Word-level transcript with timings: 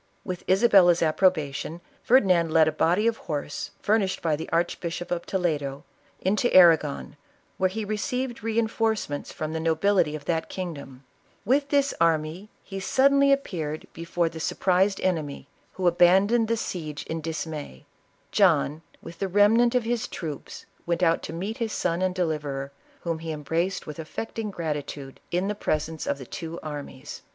With 0.23 0.43
Isabella's 0.49 1.03
ap 1.03 1.17
probation, 1.17 1.79
Ferdinand 2.01 2.51
led 2.51 2.67
a 2.67 2.71
body 2.71 3.05
of 3.05 3.17
horse 3.17 3.69
furnished 3.83 4.19
by 4.23 4.35
the 4.35 4.49
Archbishop 4.51 5.11
of 5.11 5.27
Toledo, 5.27 5.83
into 6.19 6.51
Arragon, 6.57 7.17
where 7.59 7.69
he 7.69 7.85
re 7.85 7.97
ceived 7.97 8.41
reinforcements 8.41 9.31
from 9.31 9.53
the 9.53 9.59
nobility 9.59 10.15
of 10.15 10.25
that 10.25 10.49
king 10.49 10.73
dom. 10.73 11.03
With 11.45 11.69
this 11.69 11.93
army 12.01 12.49
he 12.63 12.79
suddenly 12.79 13.31
appeared 13.31 13.85
before 13.93 14.25
ISABELLA 14.25 14.37
OF 14.37 14.41
CASTILE. 14.41 14.89
71 14.89 14.89
the 14.89 14.89
surprised 14.89 15.01
enemy, 15.07 15.47
who 15.73 15.85
abandoned 15.85 16.47
the 16.47 16.57
siege 16.57 17.03
in 17.03 17.21
dis 17.21 17.45
may. 17.45 17.85
John, 18.31 18.81
with 19.03 19.19
the 19.19 19.27
remnant 19.27 19.75
of 19.75 19.83
his 19.83 20.07
troops, 20.07 20.65
went 20.87 21.03
out 21.03 21.21
to 21.21 21.31
meet 21.31 21.57
his 21.59 21.73
son 21.73 22.01
and 22.01 22.15
deliverer, 22.15 22.71
whom 23.01 23.19
he 23.19 23.31
embraced 23.31 23.85
with 23.85 23.99
affecting 23.99 24.49
gratitude, 24.49 25.19
in 25.29 25.47
the 25.47 25.53
presence 25.53 26.07
of 26.07 26.17
the 26.17 26.25
two 26.25 26.59
armies. 26.63 27.21